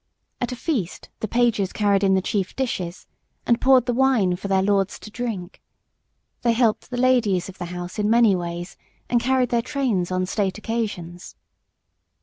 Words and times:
At 0.41 0.51
a 0.51 0.55
feast 0.55 1.09
the 1.19 1.27
pages 1.27 1.71
carried 1.71 2.03
in 2.03 2.15
the 2.15 2.23
chief 2.23 2.55
dishes 2.55 3.05
and 3.45 3.61
poured 3.61 3.85
the 3.85 3.93
wine 3.93 4.35
for 4.35 4.47
their 4.47 4.63
lords 4.63 4.97
to 4.97 5.11
drink. 5.11 5.61
They 6.41 6.53
helped 6.53 6.89
the 6.89 6.97
ladies 6.97 7.49
of 7.49 7.59
the 7.59 7.65
house 7.65 7.99
in 7.99 8.09
many 8.09 8.35
ways, 8.35 8.77
and 9.11 9.21
carried 9.21 9.49
their 9.49 9.61
trains 9.61 10.09
on 10.11 10.25
state 10.25 10.57
occasions. 10.57 11.35